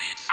this. 0.00 0.28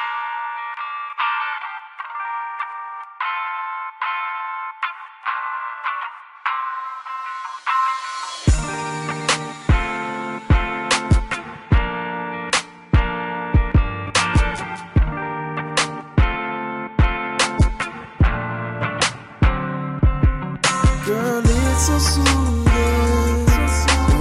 Girl, 21.05 21.41
it's 21.45 21.88
so 21.88 21.98
soothing 21.99 23.45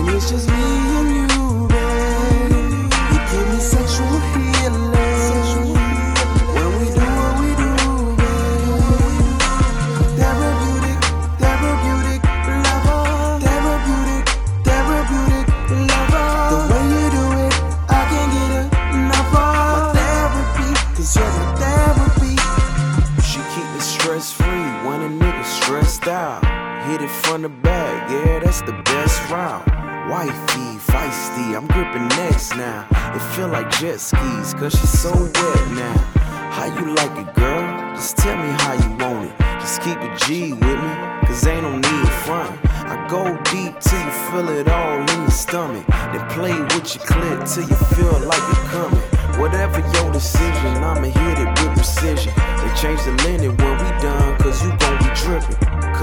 when 0.05 0.15
it's 0.15 0.31
just 0.31 0.56
Hit 26.87 27.03
it 27.03 27.11
from 27.11 27.43
the 27.43 27.49
back, 27.49 28.09
yeah, 28.09 28.39
that's 28.39 28.63
the 28.63 28.73
best 28.85 29.19
route. 29.29 29.67
Wifey, 30.09 30.79
feisty, 30.87 31.57
I'm 31.57 31.67
gripping 31.67 32.07
necks 32.17 32.55
now. 32.55 32.87
It 33.13 33.21
feel 33.35 33.49
like 33.49 33.69
jet 33.81 33.99
skis, 33.99 34.55
cause 34.55 34.73
she's 34.73 34.97
so 34.97 35.11
wet 35.11 35.71
now. 35.73 35.97
How 36.55 36.67
you 36.67 36.95
like 36.95 37.11
it, 37.19 37.35
girl? 37.35 37.95
Just 37.97 38.17
tell 38.19 38.37
me 38.37 38.51
how 38.63 38.75
you 38.75 38.91
want 39.03 39.29
it. 39.29 39.37
Just 39.59 39.83
keep 39.83 39.99
it 39.99 40.17
G 40.21 40.53
with 40.53 40.63
me, 40.63 40.93
cause 41.27 41.45
ain't 41.49 41.65
no 41.65 41.75
need 41.75 42.09
front. 42.23 42.55
I 42.87 43.05
go 43.11 43.35
deep 43.51 43.81
till 43.81 43.99
you 43.99 44.13
feel 44.31 44.49
it 44.51 44.69
all 44.69 45.01
in 45.01 45.21
your 45.23 45.31
stomach. 45.31 45.85
Then 45.89 46.25
play 46.31 46.55
with 46.55 46.95
your 46.95 47.05
clit 47.05 47.53
till 47.53 47.69
you 47.69 47.77
feel 47.97 48.17
like 48.31 48.45
you're 48.47 48.71
coming. 48.71 49.03
Whatever 49.41 49.81
your 49.93 50.13
decision, 50.13 50.85
I'ma 50.87 51.11
hit 51.11 51.39
it 51.39 51.49
with 51.59 51.75
precision. 51.75 52.33
They 52.37 52.73
change 52.81 53.03
the 53.05 53.13
linen 53.25 53.57
when 53.57 53.76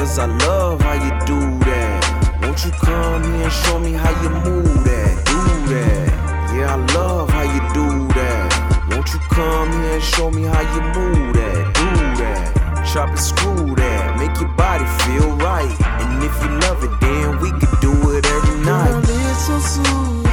Cause 0.04 0.20
I 0.20 0.26
love 0.26 0.82
how 0.82 0.96
you 0.96 1.12
do 1.26 1.40
that. 1.64 2.40
Won't 2.42 2.66
you 2.66 2.72
come 2.72 3.24
here 3.24 3.44
and 3.44 3.54
show 3.54 3.80
me 3.80 3.94
how 3.94 4.12
you 4.22 4.30
move 4.44 4.84
that? 4.84 5.16
Do 5.32 5.40
that. 5.72 6.54
Yeah, 6.54 6.76
I 6.76 6.94
love 6.94 7.30
how 7.30 7.44
you 7.44 7.62
do 7.72 7.88
that. 8.12 8.90
Won't 8.92 9.08
you 9.14 9.20
come 9.32 9.72
here 9.72 9.94
and 9.94 10.04
show 10.04 10.30
me 10.30 10.44
how 10.44 10.60
you 10.60 10.82
move 10.92 11.34
that? 11.40 11.72
Do 11.80 11.88
that. 12.20 12.84
Chop 12.92 13.12
and 13.12 13.18
screw 13.18 13.76
that. 13.76 14.20
Make 14.20 14.38
your 14.42 14.52
body 14.58 14.84
feel 15.08 15.38
right. 15.38 15.72
And 16.04 16.22
if 16.22 16.36
you 16.44 16.50
love 16.68 16.84
it, 16.84 16.92
then 17.00 17.40
we 17.40 17.52
could 17.52 17.80
do 17.80 17.94
it 18.12 18.26
every 18.26 18.60
night. 18.66 18.92
Girl, 19.08 19.32
it's 19.32 19.48
so 19.48 19.58
soothing. 19.60 20.28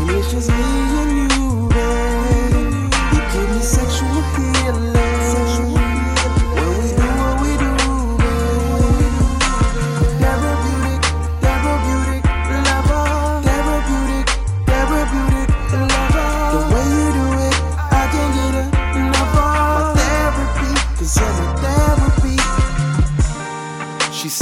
When 0.00 0.16
it's 0.16 0.32
just 0.32 0.48
me 0.48 0.93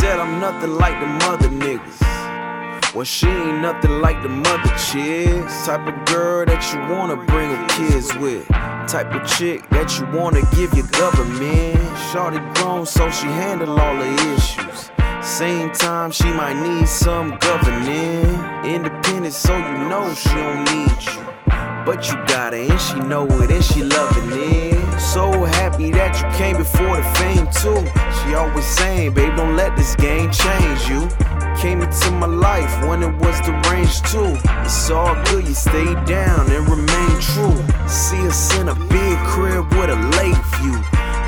said 0.02 0.18
I'm 0.18 0.40
nothing 0.40 0.74
like 0.78 0.98
the 0.98 1.06
mother 1.06 1.48
niggas. 1.48 2.92
Well, 2.92 3.04
she 3.04 3.28
ain't 3.28 3.60
nothing 3.62 4.00
like 4.00 4.20
the 4.24 4.28
mother 4.28 4.72
chicks. 4.86 5.64
Type 5.64 5.86
of 5.86 5.94
girl 6.06 6.44
that 6.44 6.62
you 6.70 6.80
wanna 6.92 7.14
bring 7.14 7.48
her 7.54 7.66
kids 7.76 8.12
with. 8.16 8.48
Type 8.94 9.14
of 9.14 9.24
chick 9.34 9.60
that 9.70 9.88
you 9.96 10.04
wanna 10.18 10.42
give 10.56 10.74
your 10.74 10.88
government. 11.02 11.78
Shorty 12.10 12.40
grown, 12.54 12.84
so 12.84 13.08
she 13.10 13.26
handle 13.26 13.78
all 13.78 13.96
the 13.96 14.10
issues. 14.34 14.90
Same 15.22 15.70
time, 15.70 16.10
she 16.10 16.28
might 16.32 16.58
need 16.60 16.88
some 16.88 17.38
governing. 17.38 18.26
Independent, 18.64 19.32
so 19.32 19.56
you 19.56 19.78
know 19.90 20.12
she 20.14 20.30
don't 20.30 20.64
need 20.74 20.98
you. 21.06 21.22
But 21.86 22.08
you 22.08 22.16
got 22.26 22.54
her, 22.54 22.58
and 22.58 22.80
she 22.80 22.98
know 22.98 23.26
it, 23.42 23.52
and 23.52 23.64
she 23.64 23.84
loving 23.84 24.30
it. 24.32 25.00
So 25.00 25.30
happy 25.60 25.92
that 25.92 26.12
you 26.18 26.26
came 26.36 26.56
before 26.56 26.96
the 26.96 27.04
fame, 27.18 27.46
too. 27.62 28.11
She 28.22 28.34
always 28.34 28.64
saying, 28.64 29.14
babe, 29.14 29.34
don't 29.36 29.56
let 29.56 29.76
this 29.76 29.96
game 29.96 30.30
change 30.30 30.88
you. 30.88 31.08
Came 31.60 31.82
into 31.82 32.10
my 32.12 32.26
life 32.26 32.72
when 32.86 33.02
it 33.02 33.14
was 33.18 33.40
the 33.42 33.52
range, 33.70 34.00
too. 34.02 34.38
It's 34.64 34.90
all 34.90 35.14
good, 35.26 35.46
you 35.46 35.54
stay 35.54 35.94
down 36.04 36.50
and 36.50 36.68
remain 36.68 37.20
true. 37.20 37.56
See 37.88 38.26
us 38.26 38.56
in 38.58 38.68
a 38.68 38.74
big 38.74 39.18
crib 39.26 39.70
with 39.74 39.90
a 39.90 40.00
lake 40.18 40.42
view. 40.58 40.78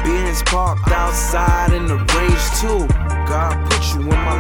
Benz 0.05 0.43
parked 0.43 0.89
outside 0.89 1.73
in 1.73 1.87
the 1.87 1.97
range, 1.97 2.45
too. 2.61 2.87
God 3.27 3.55
put 3.71 3.83
you 3.95 4.01
in 4.01 4.09
my 4.09 4.34